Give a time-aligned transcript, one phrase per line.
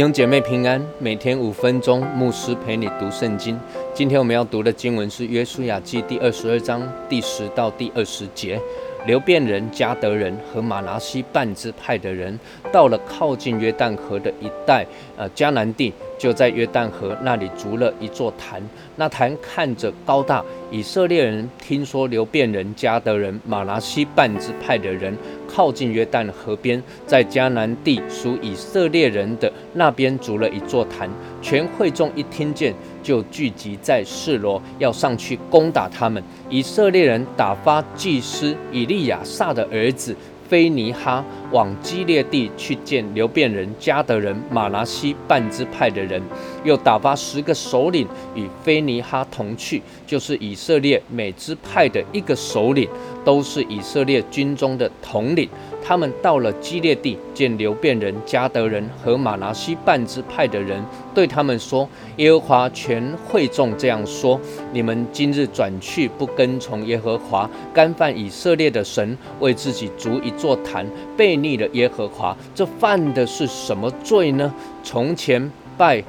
[0.00, 3.60] 兄姐妹平安，每天五分钟，牧师陪你读圣经。
[3.92, 8.58] 今天我们要读的经文是约书亚记第二十二章第十到第二十节。
[9.06, 12.38] 流变人、加德人和马拿西半支派的人，
[12.70, 18.62] 到了靠近约旦河的一带，呃，迦南地，就在约旦河那里筑了一座坛。
[18.96, 20.44] 那坛看着高大。
[20.70, 25.16] 以色列人听说流变人、加德人、马拿西半支派的人
[25.48, 31.10] 靠近约旦河边，在迦南地属以色列人的那边筑了一座坛。
[31.42, 32.72] 全会众一听见，
[33.02, 36.22] 就聚集在示罗，要上去攻打他们。
[36.48, 40.16] 以色列人打发祭司以利亚撒的儿子。
[40.48, 46.22] 菲尼哈往基列地去见流变人、加德人、马拿西半支派的人，
[46.64, 52.88] 又打发十个首领与菲尼哈同去，就是以色列每支派的一个首领，
[53.24, 55.48] 都是以色列军中的统领。
[55.82, 64.38] 他们到了基列地，见流变人、加德人和马拿西半支派的人，对他们说：“耶和华全会众这样说：
[64.74, 74.52] 你们今日转去不跟从耶和华，干犯以色列的神，为自己筑一座坛，被逆了耶和华，这犯的是什么罪呢？
[74.82, 76.02] 从前拜。”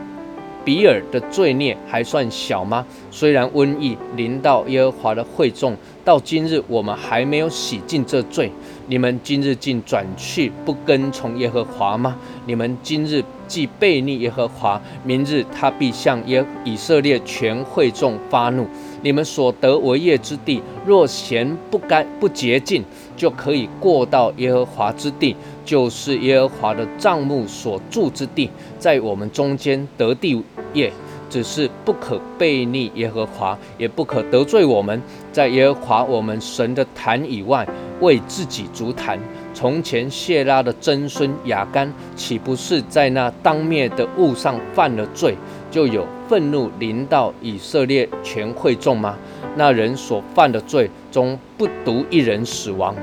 [0.63, 2.85] 比尔的罪孽还算小吗？
[3.09, 8.51] 虽然瘟疫临到耶和华的会众，到今日我们还没有洗尽这罪。
[8.87, 12.17] 你们今日竟转去不跟从耶和华吗？
[12.45, 18.67] 你们今日既背逆耶和华，明日他必向耶以色列全会众发怒。
[19.03, 22.83] 你们所得为业之地，若嫌不干不洁净，
[23.15, 30.43] 就可以过到耶和华之地，就是耶和华的帐幕所住之地，在我们中间得地
[30.73, 30.91] 业。
[31.31, 35.01] 只是不可背逆耶和华，也不可得罪我们，
[35.31, 37.65] 在耶和华我们神的坛以外
[38.01, 39.17] 为自己足坛。
[39.53, 45.35] 从前谢拉的曾孙雅干，岂不是在那当灭的物上犯了罪，
[45.71, 49.17] 就有愤怒临到以色列全会众吗？
[49.55, 52.93] 那人所犯的罪中，不独一人死亡。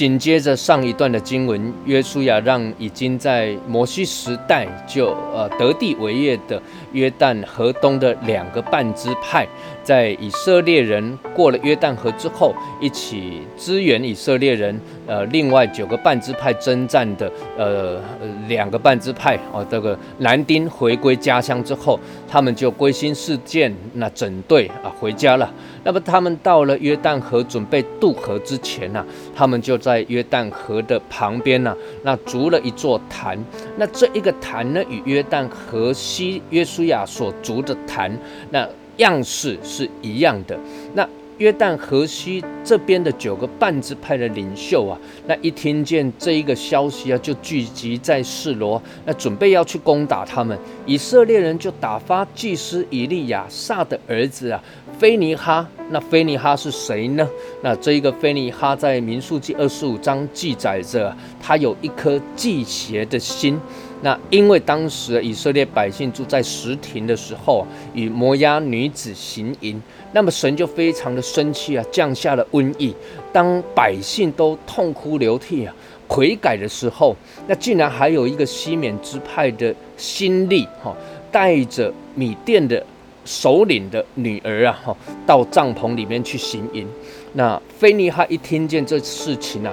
[0.00, 6.58] 紧接着上一段的经文，约书亚让已经在摩西时代就呃得地为业的
[6.92, 9.46] 约旦河东的两个半支派，
[9.82, 14.80] 在以色列人过了约旦河之后，一起支援以色列人。
[15.06, 17.28] 呃，另外九个半支派征战的
[17.58, 18.00] 呃
[18.46, 25.52] 两个半支派哦，这个男丁回归家乡之后，他们就归心似箭，那整队啊回家了。
[25.82, 33.36] 那么他们到了约旦河准备渡河之前呢，他们就在在约旦河的旁边呢，那筑了一座坛。
[33.76, 38.16] 那这一个坛呢，与约旦河西约书亚所筑的坛
[38.50, 38.68] 那
[38.98, 40.58] 样式是一样的。
[40.94, 41.08] 那
[41.40, 50.56] 约旦河西这边的九个半支派的领袖啊，那一听见这一个消息啊，就聚集在示罗，那准备要去攻打他们。
[50.84, 54.62] 以色列人就打发祭司以利亚撒的儿子啊，
[54.98, 55.66] 菲尼哈。
[55.92, 57.26] 那菲尼哈是谁呢？
[57.62, 63.58] 那这一个菲尼哈在民数记二十五章记载着，他有一颗祭邪的心。
[64.02, 69.80] 那因为当时以色列百姓住在石亭的时候，与摩押女子行淫，
[70.12, 72.94] 那么神就非常的生气啊，降下了瘟疫。
[73.32, 75.74] 当百姓都痛哭流涕啊，
[76.08, 77.14] 悔改的时候，
[77.46, 80.96] 那竟然还有一个西缅支派的新力哈，
[81.30, 82.82] 带着米甸的
[83.26, 84.96] 首领的女儿啊哈，
[85.26, 86.86] 到帐篷里面去行淫。
[87.34, 89.70] 那菲尼哈一听见这事情啊。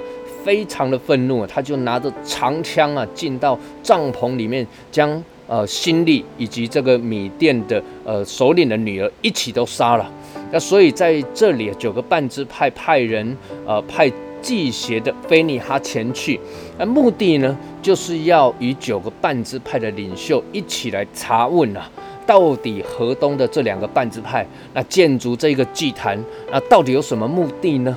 [0.48, 10.10] 非常的愤怒，他就拿着长枪啊，进到帐篷里面，将呃辛利以及这个米店的呃首领的女儿一起都杀了。
[10.50, 14.10] 那所以在这里，九个半支派派人呃派
[14.40, 16.40] 祭邪的菲尼哈前去，
[16.78, 21.90] 那目的呢，就是要与九个半支派的领袖一起来查问啊，
[22.26, 26.18] 到底河东的这两个半支派那建筑这个祭坛，
[26.50, 27.94] 那到底有什么目的呢？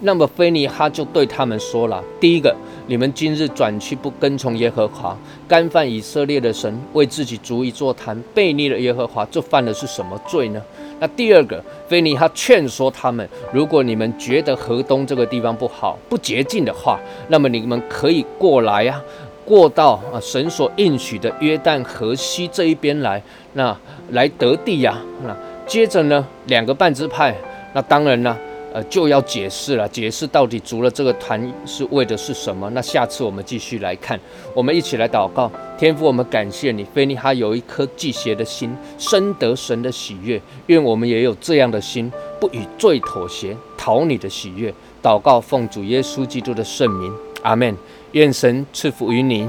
[0.00, 2.54] 那么菲尼哈就对他们说了：第一个，
[2.86, 5.16] 你们今日转去不跟从耶和华，
[5.48, 10.62] 干犯以色列的神，为自己逐一座坛，背逆了耶和华，这犯的是什么罪呢？
[11.00, 19.02] 那第二个，菲尼哈劝说他们：如果你们觉得河东这个地方不好、不洁净的话，那么你们可以过来呀，
[19.44, 23.20] 过到啊神所应许的约旦河西这一边来，
[23.54, 23.76] 那
[24.10, 24.96] 来得地呀。
[25.24, 25.36] 那
[25.66, 27.34] 接着呢，两个半支派，
[27.72, 28.36] 那当然呢。
[28.84, 32.68] 就要解释了，解释到底组了这个团是为的是什么？
[32.70, 34.18] 那下次我们继续来看，
[34.54, 42.10] 我们一起来祷告，天父，我们感谢你，菲尼哈有一颗祭邪的心，深得神的喜悦，愿我们也有这样的心，
[42.40, 44.72] 不与罪妥协，讨你的喜悦。
[45.02, 47.76] 祷告奉主耶稣基督的圣名，阿门。
[48.12, 49.46] 愿神赐福于你。